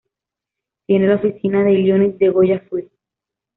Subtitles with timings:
[0.87, 2.89] Tiene la oficina de Illinois de Goya Foods.